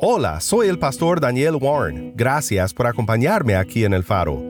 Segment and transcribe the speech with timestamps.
[0.00, 2.12] Hola, soy el pastor Daniel Warren.
[2.14, 4.40] Gracias por acompañarme aquí en El Faro.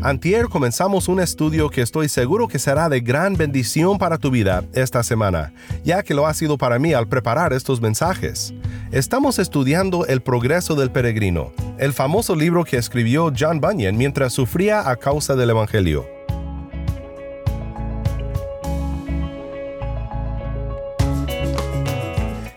[0.00, 4.62] Antier comenzamos un estudio que estoy seguro que será de gran bendición para tu vida
[4.74, 5.52] esta semana,
[5.82, 8.54] ya que lo ha sido para mí al preparar estos mensajes.
[8.92, 14.88] Estamos estudiando El progreso del peregrino, el famoso libro que escribió John Bunyan mientras sufría
[14.88, 16.11] a causa del Evangelio.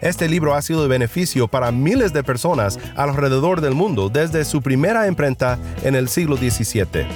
[0.05, 4.61] Este libro ha sido de beneficio para miles de personas alrededor del mundo desde su
[4.61, 7.07] primera imprenta en el siglo XVII.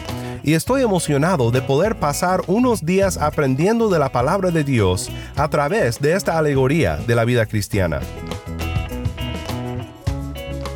[0.41, 5.47] Y estoy emocionado de poder pasar unos días aprendiendo de la palabra de Dios a
[5.49, 7.99] través de esta alegoría de la vida cristiana.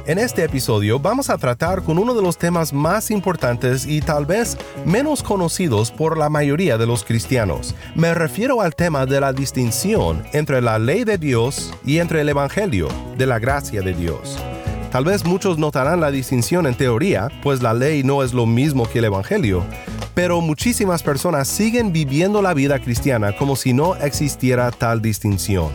[0.05, 4.25] En este episodio vamos a tratar con uno de los temas más importantes y tal
[4.25, 7.73] vez menos conocidos por la mayoría de los cristianos.
[7.95, 12.27] Me refiero al tema de la distinción entre la ley de Dios y entre el
[12.27, 14.37] Evangelio de la gracia de Dios.
[14.91, 18.89] Tal vez muchos notarán la distinción en teoría, pues la ley no es lo mismo
[18.89, 19.63] que el Evangelio,
[20.13, 25.71] pero muchísimas personas siguen viviendo la vida cristiana como si no existiera tal distinción.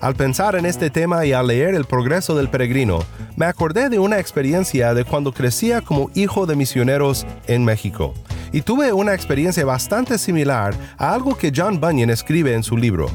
[0.00, 2.98] Al pensar en este tema y al leer El progreso del peregrino,
[3.36, 8.14] me acordé de una experiencia de cuando crecía como hijo de misioneros en México.
[8.52, 13.08] Y tuve una experiencia bastante similar a algo que John Bunyan escribe en su libro.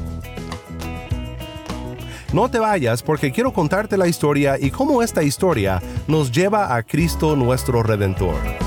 [2.32, 6.82] No te vayas porque quiero contarte la historia y cómo esta historia nos lleva a
[6.82, 8.59] Cristo nuestro Redentor.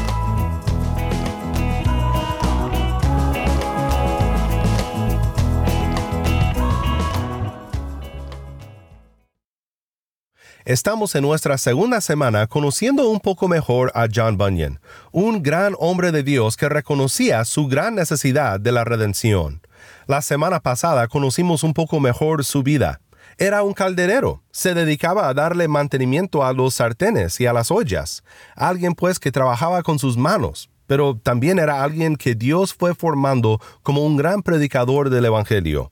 [10.66, 14.80] Estamos en nuestra segunda semana conociendo un poco mejor a John Bunyan,
[15.12, 19.60] un gran hombre de Dios que reconocía su gran necesidad de la redención.
[20.08, 23.02] La semana pasada conocimos un poco mejor su vida.
[23.38, 28.24] Era un calderero, se dedicaba a darle mantenimiento a los sartenes y a las ollas,
[28.56, 33.60] alguien pues que trabajaba con sus manos, pero también era alguien que Dios fue formando
[33.82, 35.92] como un gran predicador del Evangelio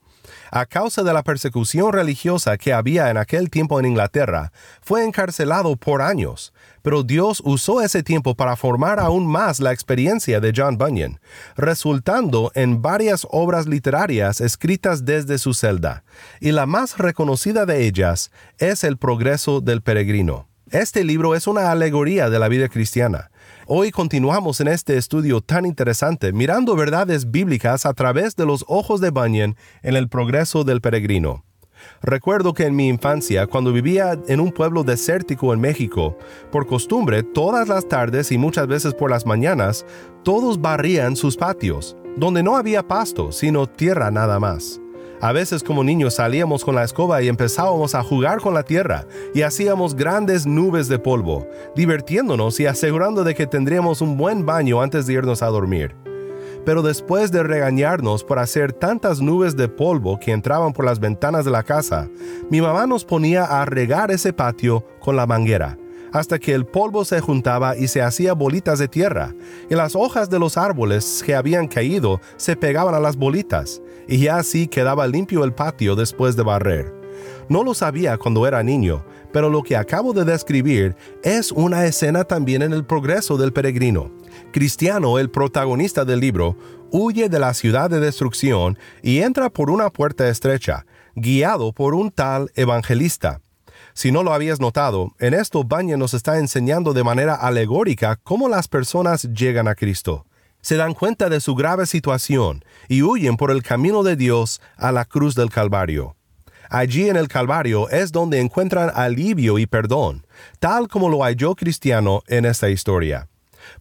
[0.52, 4.52] a causa de la persecución religiosa que había en aquel tiempo en Inglaterra,
[4.82, 10.42] fue encarcelado por años, pero Dios usó ese tiempo para formar aún más la experiencia
[10.42, 11.20] de John Bunyan,
[11.56, 16.04] resultando en varias obras literarias escritas desde su celda,
[16.42, 20.50] y la más reconocida de ellas es El progreso del peregrino.
[20.70, 23.31] Este libro es una alegoría de la vida cristiana.
[23.74, 29.00] Hoy continuamos en este estudio tan interesante mirando verdades bíblicas a través de los ojos
[29.00, 31.46] de Bunyan en el progreso del peregrino.
[32.02, 36.18] Recuerdo que en mi infancia, cuando vivía en un pueblo desértico en México,
[36.52, 39.86] por costumbre, todas las tardes y muchas veces por las mañanas,
[40.26, 44.81] todos barrían sus patios, donde no había pasto, sino tierra nada más.
[45.22, 49.06] A veces como niños salíamos con la escoba y empezábamos a jugar con la tierra
[49.36, 54.82] y hacíamos grandes nubes de polvo, divirtiéndonos y asegurando de que tendríamos un buen baño
[54.82, 55.96] antes de irnos a dormir.
[56.66, 61.46] Pero después de regañarnos por hacer tantas nubes de polvo que entraban por las ventanas
[61.46, 62.10] de la casa,
[62.50, 65.78] mi mamá nos ponía a regar ese patio con la manguera
[66.12, 69.34] hasta que el polvo se juntaba y se hacía bolitas de tierra,
[69.70, 74.20] y las hojas de los árboles que habían caído se pegaban a las bolitas, y
[74.20, 76.94] ya así quedaba limpio el patio después de barrer.
[77.50, 79.04] No lo sabía cuando era niño,
[79.34, 84.12] pero lo que acabo de describir es una escena también en el progreso del peregrino.
[84.52, 86.56] Cristiano, el protagonista del libro,
[86.92, 90.86] huye de la ciudad de destrucción y entra por una puerta estrecha,
[91.16, 93.42] guiado por un tal evangelista.
[93.94, 98.48] Si no lo habías notado, en esto Baña nos está enseñando de manera alegórica cómo
[98.48, 100.26] las personas llegan a Cristo.
[100.62, 104.92] Se dan cuenta de su grave situación y huyen por el camino de Dios a
[104.92, 106.16] la cruz del Calvario.
[106.70, 110.26] Allí en el Calvario es donde encuentran alivio y perdón,
[110.60, 113.28] tal como lo halló cristiano en esta historia.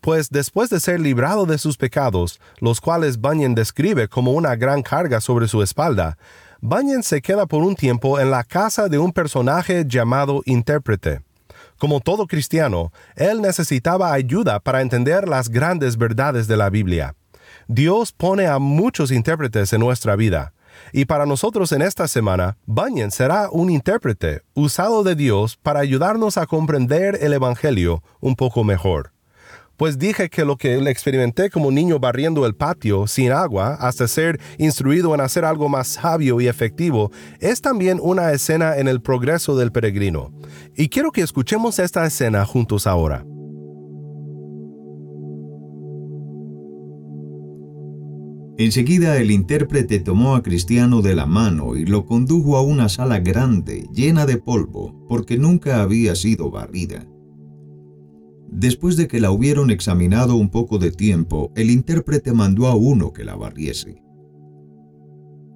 [0.01, 4.83] Pues después de ser librado de sus pecados, los cuales Bunyan describe como una gran
[4.83, 6.19] carga sobre su espalda,
[6.61, 11.23] Bunyan se queda por un tiempo en la casa de un personaje llamado intérprete.
[11.81, 17.17] Como todo cristiano, él necesitaba ayuda para entender las grandes verdades de la Biblia.
[17.69, 20.53] Dios pone a muchos intérpretes en nuestra vida,
[20.93, 26.37] Y para nosotros en esta semana, Bunyan será un intérprete usado de Dios para ayudarnos
[26.37, 29.13] a comprender el Evangelio un poco mejor.
[29.81, 34.07] Pues dije que lo que le experimenté como niño barriendo el patio sin agua hasta
[34.09, 39.01] ser instruido en hacer algo más sabio y efectivo es también una escena en el
[39.01, 40.35] progreso del peregrino.
[40.77, 43.25] Y quiero que escuchemos esta escena juntos ahora.
[48.59, 53.19] Enseguida el intérprete tomó a Cristiano de la mano y lo condujo a una sala
[53.21, 57.07] grande, llena de polvo, porque nunca había sido barrida.
[58.51, 63.13] Después de que la hubieron examinado un poco de tiempo, el intérprete mandó a uno
[63.13, 64.03] que la barriese.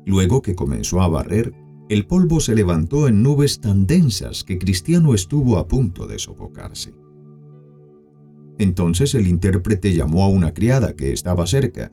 [0.07, 1.53] Luego que comenzó a barrer,
[1.89, 6.95] el polvo se levantó en nubes tan densas que Cristiano estuvo a punto de sofocarse.
[8.59, 11.91] Entonces el intérprete llamó a una criada que estaba cerca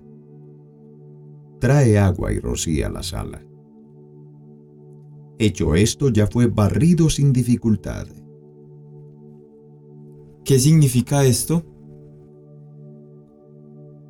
[1.62, 3.42] trae agua y rocía la sala.
[5.38, 8.08] Hecho esto, ya fue barrido sin dificultad.
[10.44, 11.64] ¿Qué significa esto?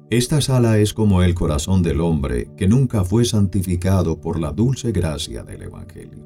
[0.09, 4.93] Esta sala es como el corazón del hombre que nunca fue santificado por la dulce
[4.93, 6.25] gracia del Evangelio.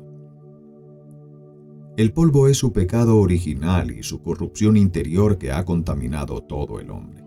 [1.98, 6.92] El polvo es su pecado original y su corrupción interior que ha contaminado todo el
[6.92, 7.24] hombre.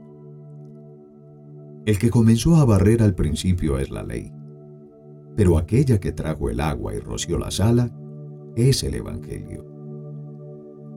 [1.84, 4.30] El que comenzó a barrer al principio es la ley,
[5.36, 7.90] pero aquella que trajo el agua y roció la sala
[8.56, 9.77] es el Evangelio.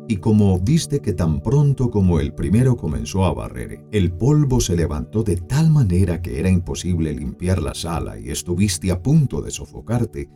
[0.07, 4.75] Y como viste que tan pronto como el primero comenzó a barrer, el polvo se
[4.75, 9.51] levantó de tal manera que era imposible limpiar la sala y estuviste a punto de
[9.51, 10.29] sofocarte,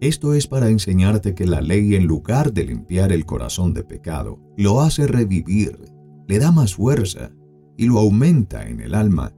[0.00, 4.40] esto es para enseñarte que la ley en lugar de limpiar el corazón de pecado,
[4.56, 5.78] lo hace revivir,
[6.26, 7.32] le da más fuerza
[7.76, 9.34] y lo aumenta en el alma,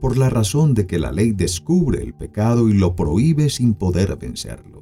[0.00, 4.16] por la razón de que la ley descubre el pecado y lo prohíbe sin poder
[4.16, 4.81] vencerlo.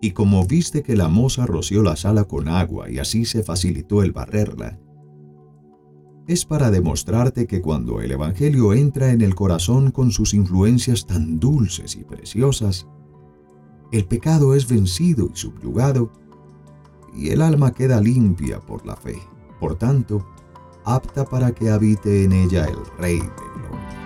[0.00, 4.02] Y como viste que la moza roció la sala con agua y así se facilitó
[4.02, 4.78] el barrerla,
[6.26, 11.40] es para demostrarte que cuando el Evangelio entra en el corazón con sus influencias tan
[11.40, 12.86] dulces y preciosas,
[13.90, 16.12] el pecado es vencido y subyugado,
[17.12, 19.18] y el alma queda limpia por la fe.
[19.58, 20.24] Por tanto,
[20.84, 23.99] apta para que habite en ella el Rey de Gloria.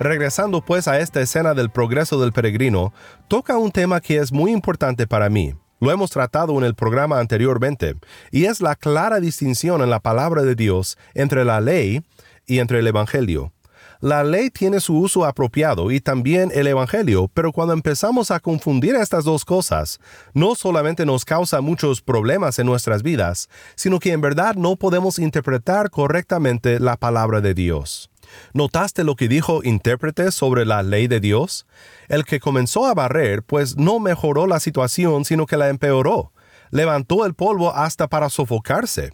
[0.00, 2.94] Regresando pues a esta escena del progreso del peregrino,
[3.28, 5.52] toca un tema que es muy importante para mí.
[5.78, 7.96] Lo hemos tratado en el programa anteriormente,
[8.30, 12.02] y es la clara distinción en la palabra de Dios entre la ley
[12.46, 13.52] y entre el Evangelio.
[14.00, 18.94] La ley tiene su uso apropiado y también el Evangelio, pero cuando empezamos a confundir
[18.94, 20.00] estas dos cosas,
[20.32, 25.18] no solamente nos causa muchos problemas en nuestras vidas, sino que en verdad no podemos
[25.18, 28.10] interpretar correctamente la palabra de Dios.
[28.52, 31.66] ¿Notaste lo que dijo intérprete sobre la ley de Dios?
[32.08, 36.32] El que comenzó a barrer, pues no mejoró la situación, sino que la empeoró.
[36.70, 39.12] Levantó el polvo hasta para sofocarse.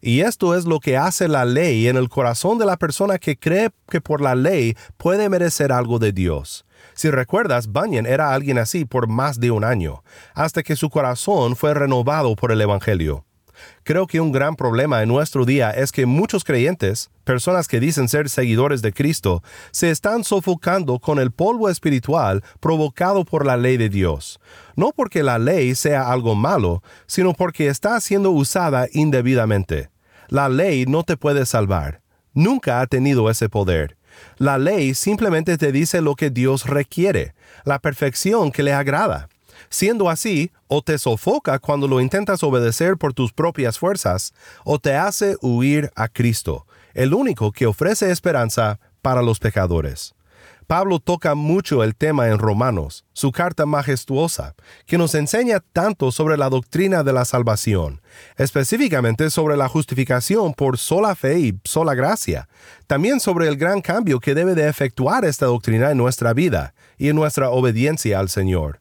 [0.00, 3.36] Y esto es lo que hace la ley en el corazón de la persona que
[3.36, 6.64] cree que por la ley puede merecer algo de Dios.
[6.94, 10.02] Si recuerdas, Bunyan era alguien así por más de un año,
[10.34, 13.24] hasta que su corazón fue renovado por el Evangelio.
[13.82, 18.08] Creo que un gran problema en nuestro día es que muchos creyentes, personas que dicen
[18.08, 23.76] ser seguidores de Cristo, se están sofocando con el polvo espiritual provocado por la ley
[23.76, 24.40] de Dios.
[24.76, 29.90] No porque la ley sea algo malo, sino porque está siendo usada indebidamente.
[30.28, 32.02] La ley no te puede salvar.
[32.34, 33.96] Nunca ha tenido ese poder.
[34.36, 37.34] La ley simplemente te dice lo que Dios requiere,
[37.64, 39.28] la perfección que le agrada.
[39.70, 44.32] Siendo así, o te sofoca cuando lo intentas obedecer por tus propias fuerzas,
[44.64, 50.14] o te hace huir a Cristo, el único que ofrece esperanza para los pecadores.
[50.68, 56.36] Pablo toca mucho el tema en Romanos, su carta majestuosa, que nos enseña tanto sobre
[56.36, 58.02] la doctrina de la salvación,
[58.36, 62.50] específicamente sobre la justificación por sola fe y sola gracia,
[62.86, 67.08] también sobre el gran cambio que debe de efectuar esta doctrina en nuestra vida y
[67.08, 68.80] en nuestra obediencia al Señor.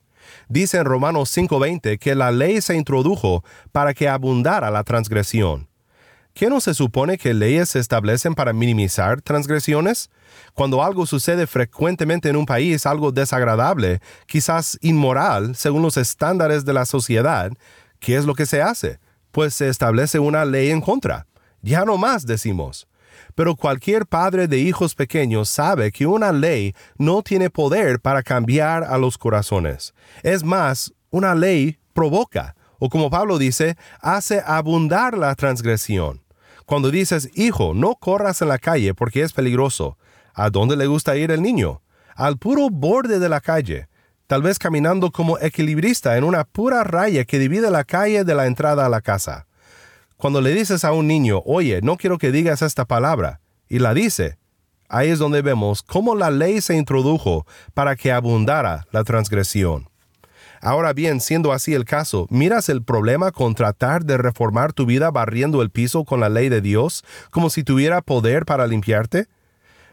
[0.50, 5.68] Dice en Romanos 5:20 que la ley se introdujo para que abundara la transgresión.
[6.34, 10.12] ¿Qué no se supone que leyes se establecen para minimizar transgresiones?
[10.54, 16.74] Cuando algo sucede frecuentemente en un país, algo desagradable, quizás inmoral, según los estándares de
[16.74, 17.52] la sociedad,
[18.00, 19.00] ¿qué es lo que se hace?
[19.32, 21.26] Pues se establece una ley en contra.
[21.64, 22.88] Ya no más, decimos.
[23.38, 28.84] Pero cualquier padre de hijos pequeños sabe que una ley no tiene poder para cambiar
[28.84, 29.94] a los corazones.
[30.24, 36.24] Es más, una ley provoca, o como Pablo dice, hace abundar la transgresión.
[36.66, 40.00] Cuando dices, hijo, no corras en la calle porque es peligroso,
[40.34, 41.84] ¿a dónde le gusta ir el niño?
[42.16, 43.88] Al puro borde de la calle,
[44.26, 48.48] tal vez caminando como equilibrista en una pura raya que divide la calle de la
[48.48, 49.46] entrada a la casa.
[50.18, 53.94] Cuando le dices a un niño, oye, no quiero que digas esta palabra, y la
[53.94, 54.40] dice,
[54.90, 57.46] ahí es donde vemos cómo la ley se introdujo
[57.76, 59.90] para que abundara la transgresión.
[60.60, 65.12] Ahora bien, siendo así el caso, ¿miras el problema con tratar de reformar tu vida
[65.12, 69.28] barriendo el piso con la ley de Dios como si tuviera poder para limpiarte?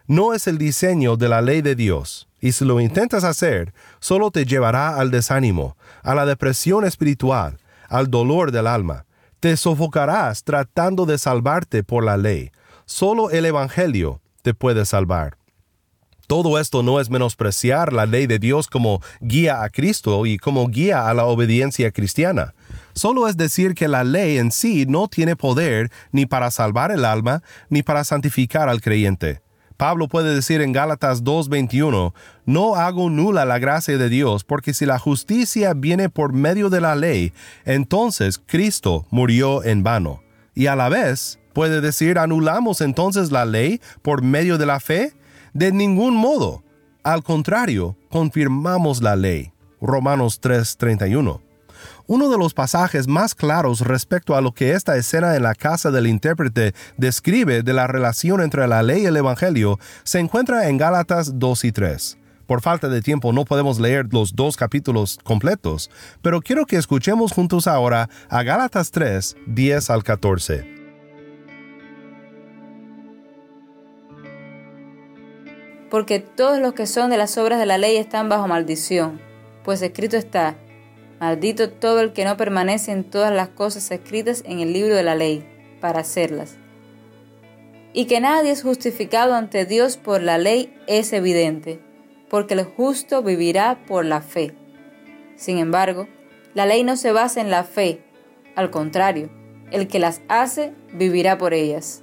[0.06, 4.30] No es el diseño de la ley de Dios, y si lo intentas hacer, solo
[4.30, 7.58] te llevará al desánimo, a la depresión espiritual,
[7.90, 9.04] al dolor del alma.
[9.44, 12.50] Te sofocarás tratando de salvarte por la ley.
[12.86, 15.36] Solo el Evangelio te puede salvar.
[16.26, 20.66] Todo esto no es menospreciar la ley de Dios como guía a Cristo y como
[20.68, 22.54] guía a la obediencia cristiana.
[22.94, 27.04] Solo es decir que la ley en sí no tiene poder ni para salvar el
[27.04, 29.43] alma ni para santificar al creyente.
[29.76, 32.14] Pablo puede decir en Gálatas 2:21,
[32.46, 36.80] no hago nula la gracia de Dios, porque si la justicia viene por medio de
[36.80, 37.32] la ley,
[37.64, 40.22] entonces Cristo murió en vano.
[40.54, 45.14] Y a la vez, puede decir, anulamos entonces la ley por medio de la fe?
[45.52, 46.62] De ningún modo.
[47.02, 49.52] Al contrario, confirmamos la ley.
[49.80, 51.40] Romanos 3:31.
[52.06, 55.90] Uno de los pasajes más claros respecto a lo que esta escena en la casa
[55.90, 60.76] del intérprete describe de la relación entre la ley y el Evangelio se encuentra en
[60.76, 62.18] Gálatas 2 y 3.
[62.46, 67.32] Por falta de tiempo no podemos leer los dos capítulos completos, pero quiero que escuchemos
[67.32, 70.74] juntos ahora a Gálatas 3, 10 al 14.
[75.94, 79.20] porque todos los que son de las obras de la ley están bajo maldición,
[79.62, 80.56] pues escrito está,
[81.24, 85.02] maldito todo el que no permanece en todas las cosas escritas en el libro de
[85.02, 85.44] la ley,
[85.80, 86.56] para hacerlas.
[87.92, 91.80] Y que nadie es justificado ante Dios por la ley es evidente,
[92.28, 94.54] porque el justo vivirá por la fe.
[95.36, 96.08] Sin embargo,
[96.54, 98.02] la ley no se basa en la fe,
[98.56, 99.30] al contrario,
[99.70, 102.02] el que las hace vivirá por ellas.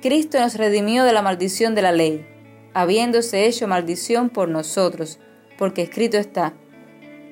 [0.00, 2.26] Cristo nos redimió de la maldición de la ley
[2.74, 5.18] habiéndose hecho maldición por nosotros,
[5.58, 6.54] porque escrito está,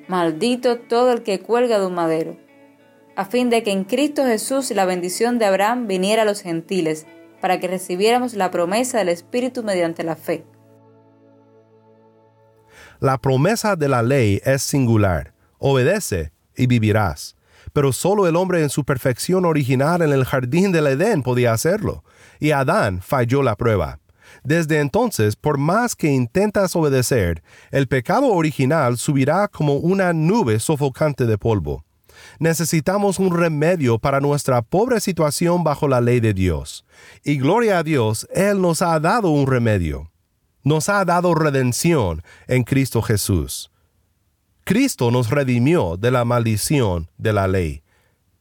[0.09, 2.35] maldito todo el que cuelga de un madero,
[3.15, 7.05] a fin de que en Cristo Jesús la bendición de Abraham viniera a los gentiles,
[7.41, 10.45] para que recibiéramos la promesa del Espíritu mediante la fe.
[12.99, 17.37] La promesa de la ley es singular, obedece y vivirás.
[17.71, 22.03] Pero solo el hombre en su perfección original en el jardín del Edén podía hacerlo,
[22.39, 23.99] y Adán falló la prueba.
[24.43, 31.25] Desde entonces, por más que intentas obedecer, el pecado original subirá como una nube sofocante
[31.25, 31.83] de polvo.
[32.39, 36.85] Necesitamos un remedio para nuestra pobre situación bajo la ley de Dios.
[37.23, 40.11] Y gloria a Dios, Él nos ha dado un remedio.
[40.63, 43.71] Nos ha dado redención en Cristo Jesús.
[44.63, 47.83] Cristo nos redimió de la maldición de la ley.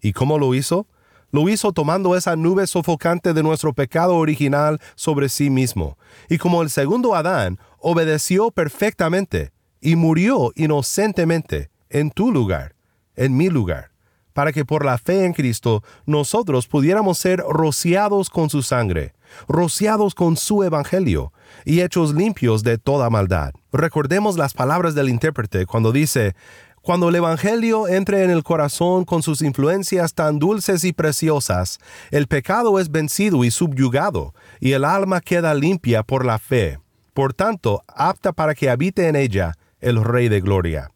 [0.00, 0.86] ¿Y cómo lo hizo?
[1.30, 5.98] Lo hizo tomando esa nube sofocante de nuestro pecado original sobre sí mismo.
[6.28, 12.74] Y como el segundo Adán, obedeció perfectamente y murió inocentemente en tu lugar,
[13.14, 13.90] en mi lugar,
[14.32, 19.12] para que por la fe en Cristo nosotros pudiéramos ser rociados con su sangre,
[19.48, 21.32] rociados con su evangelio
[21.64, 23.52] y hechos limpios de toda maldad.
[23.72, 26.34] Recordemos las palabras del intérprete cuando dice,
[26.82, 31.78] cuando el Evangelio entre en el corazón con sus influencias tan dulces y preciosas,
[32.10, 36.78] el pecado es vencido y subyugado, y el alma queda limpia por la fe,
[37.14, 40.90] por tanto, apta para que habite en ella el Rey de Gloria.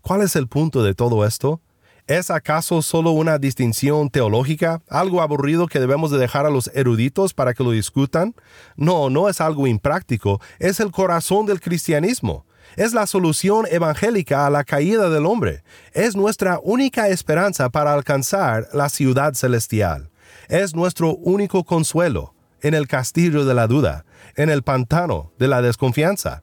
[0.00, 1.60] ¿Cuál es el punto de todo esto?
[2.06, 7.34] ¿Es acaso solo una distinción teológica, algo aburrido que debemos de dejar a los eruditos
[7.34, 8.36] para que lo discutan?
[8.76, 12.45] No, no es algo impráctico, es el corazón del cristianismo.
[12.76, 15.64] Es la solución evangélica a la caída del hombre.
[15.94, 20.10] Es nuestra única esperanza para alcanzar la ciudad celestial.
[20.48, 24.04] Es nuestro único consuelo en el castillo de la duda,
[24.36, 26.42] en el pantano de la desconfianza.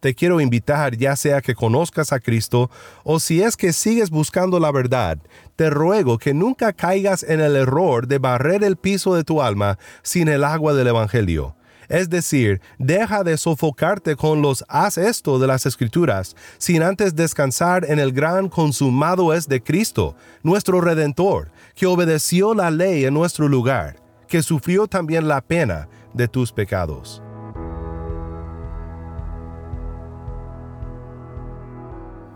[0.00, 2.70] Te quiero invitar, ya sea que conozcas a Cristo
[3.02, 5.16] o si es que sigues buscando la verdad,
[5.56, 9.78] te ruego que nunca caigas en el error de barrer el piso de tu alma
[10.02, 11.56] sin el agua del Evangelio.
[11.90, 17.84] Es decir, deja de sofocarte con los haz esto de las escrituras, sin antes descansar
[17.84, 23.48] en el gran consumado es de Cristo, nuestro Redentor, que obedeció la ley en nuestro
[23.48, 23.96] lugar,
[24.28, 27.22] que sufrió también la pena, de tus pecados.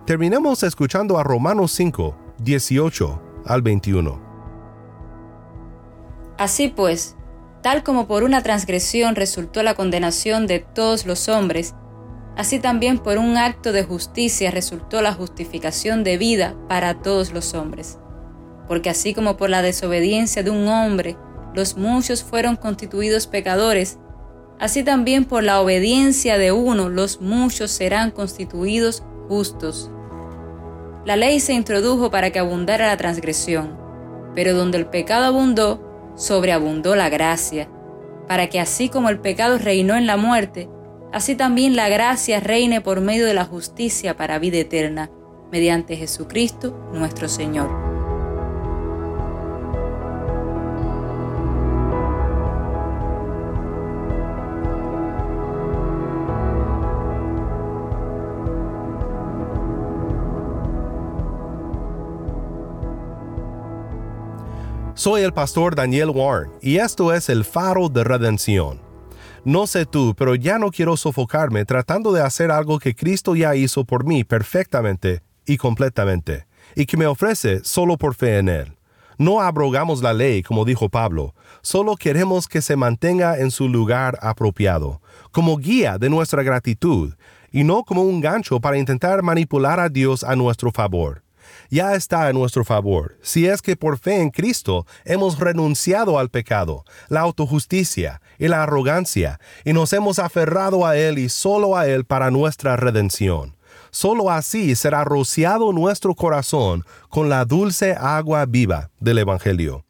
[0.05, 4.21] Terminamos escuchando a Romanos 5, 18 al 21.
[6.39, 7.17] Así pues,
[7.65, 11.75] tal como por una transgresión resultó la condenación de todos los hombres,
[12.37, 17.55] así también por un acto de justicia resultó la justificación de vida para todos los
[17.55, 17.99] hombres.
[18.69, 21.17] Porque así como por la desobediencia de un hombre
[21.55, 23.99] los muchos fueron constituidos pecadores,
[24.61, 29.91] así también por la obediencia de uno los muchos serán constituidos justos.
[31.07, 33.75] La ley se introdujo para que abundara la transgresión,
[34.35, 37.69] pero donde el pecado abundó, sobreabundó la gracia,
[38.29, 40.69] para que así como el pecado reinó en la muerte,
[41.13, 45.11] así también la gracia reine por medio de la justicia para vida eterna,
[45.51, 47.94] mediante Jesucristo nuestro Señor.
[65.05, 68.81] Soy el pastor Daniel Warren y esto es el faro de redención.
[69.45, 73.55] No sé tú, pero ya no quiero sofocarme tratando de hacer algo que Cristo ya
[73.55, 78.79] hizo por mí perfectamente y completamente, y que me ofrece solo por fe en Él.
[79.19, 84.19] No abrogamos la ley, como dijo Pablo, solo queremos que se mantenga en su lugar
[84.23, 87.13] apropiado, como guía de nuestra gratitud,
[87.53, 91.24] y no como un gancho para intentar manipular a Dios a nuestro favor
[91.71, 96.31] ya está a nuestro favor, si es que por fe en Cristo hemos renunciado al
[96.31, 101.87] pecado, la autojusticia y la arrogancia, y nos hemos aferrado a Él y solo a
[101.87, 103.57] Él para nuestra redención.
[103.91, 109.85] Solo así será rociado nuestro corazón con la dulce agua viva del Evangelio.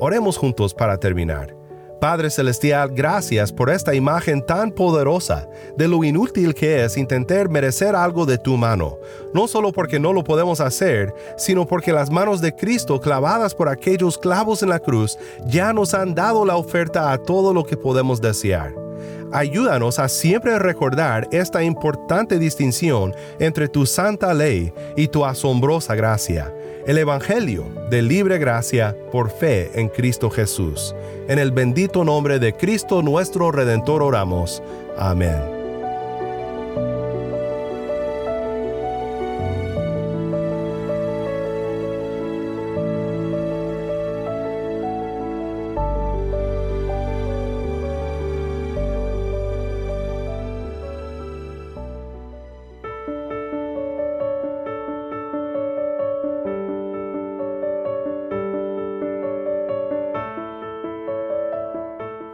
[0.00, 1.63] Oremos juntos para terminar.
[2.04, 7.96] Padre Celestial, gracias por esta imagen tan poderosa de lo inútil que es intentar merecer
[7.96, 8.98] algo de tu mano,
[9.32, 13.70] no solo porque no lo podemos hacer, sino porque las manos de Cristo clavadas por
[13.70, 17.78] aquellos clavos en la cruz ya nos han dado la oferta a todo lo que
[17.78, 18.74] podemos desear.
[19.32, 26.52] Ayúdanos a siempre recordar esta importante distinción entre tu santa ley y tu asombrosa gracia
[26.86, 30.94] el Evangelio de libre gracia por fe en Cristo Jesús.
[31.28, 34.62] En el bendito nombre de Cristo nuestro Redentor oramos.
[34.98, 35.53] Amén.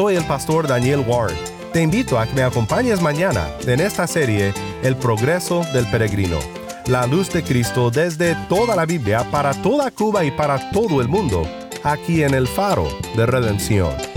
[0.00, 1.36] Soy el pastor Daniel Warren.
[1.74, 6.38] Te invito a que me acompañes mañana en esta serie El progreso del peregrino.
[6.86, 11.08] La luz de Cristo desde toda la Biblia para toda Cuba y para todo el
[11.08, 11.46] mundo,
[11.84, 14.09] aquí en el faro de redención.